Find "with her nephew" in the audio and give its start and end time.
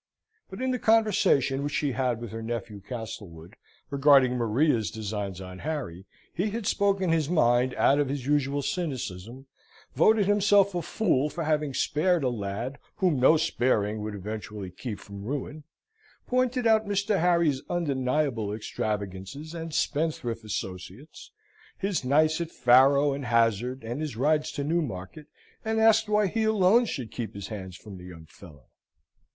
2.19-2.81